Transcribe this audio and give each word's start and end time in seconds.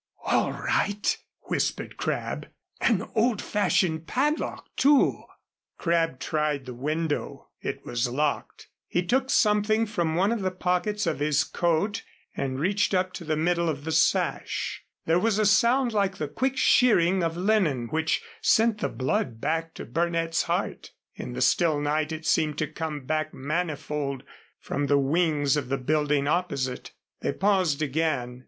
"All 0.25 0.51
right," 0.51 1.15
whispered 1.43 1.95
Crabb. 1.95 2.47
"An 2.79 3.07
old 3.13 3.39
fashioned 3.39 4.07
padlock, 4.07 4.65
too." 4.75 5.21
Crabb 5.77 6.19
tried 6.19 6.65
the 6.65 6.73
window. 6.73 7.49
It 7.61 7.85
was 7.85 8.09
locked. 8.09 8.67
He 8.87 9.05
took 9.05 9.29
something 9.29 9.85
from 9.85 10.15
one 10.15 10.31
of 10.31 10.41
the 10.41 10.49
pockets 10.49 11.05
of 11.05 11.19
his 11.19 11.43
coat 11.43 12.01
and 12.35 12.59
reached 12.59 12.95
up 12.95 13.13
to 13.13 13.23
the 13.23 13.37
middle 13.37 13.69
of 13.69 13.83
the 13.83 13.91
sash. 13.91 14.83
There 15.05 15.19
was 15.19 15.37
a 15.37 15.45
sound 15.45 15.93
like 15.93 16.17
the 16.17 16.27
quick 16.27 16.57
shearing 16.57 17.21
of 17.23 17.37
linen 17.37 17.85
which 17.89 18.23
sent 18.41 18.79
the 18.79 18.89
blood 18.89 19.39
back 19.39 19.75
to 19.75 19.85
Burnett's 19.85 20.41
heart. 20.41 20.93
In 21.13 21.33
the 21.33 21.41
still 21.41 21.79
night 21.79 22.11
it 22.11 22.25
seemed 22.25 22.57
to 22.57 22.65
come 22.65 23.01
back 23.05 23.35
manifold 23.35 24.23
from 24.59 24.87
the 24.87 24.97
wings 24.97 25.55
of 25.55 25.69
the 25.69 25.77
buildings 25.77 26.27
opposite. 26.27 26.91
They 27.19 27.33
paused 27.33 27.83
again. 27.83 28.39